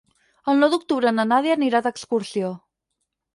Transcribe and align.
El 0.53 0.61
nou 0.61 0.71
d'octubre 0.73 1.11
na 1.17 1.25
Nàdia 1.33 1.59
anirà 1.59 1.83
d'excursió. 1.89 2.51